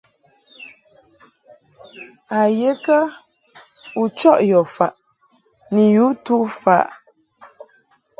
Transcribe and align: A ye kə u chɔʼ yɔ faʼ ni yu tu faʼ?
A 2.37 2.39
ye 2.59 2.71
kə 2.83 2.97
u 4.01 4.03
chɔʼ 4.17 4.39
yɔ 4.49 4.59
faʼ 4.75 4.93
ni 5.73 5.83
yu 5.95 6.05
tu 6.25 6.35
faʼ? 6.61 6.87